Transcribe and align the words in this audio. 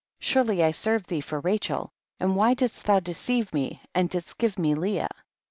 Surely 0.19 0.63
I 0.63 0.71
served 0.71 1.09
thee 1.09 1.21
for 1.21 1.39
Rachel, 1.41 1.91
and 2.19 2.35
why 2.35 2.55
didst 2.55 2.85
thou 2.85 2.99
deceive 2.99 3.53
me 3.53 3.83
and 3.93 4.09
didst 4.09 4.39
give 4.39 4.57
me 4.57 4.73
Leah 4.73 5.09